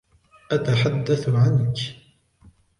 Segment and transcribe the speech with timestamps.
[0.51, 1.79] أتحدث عنك.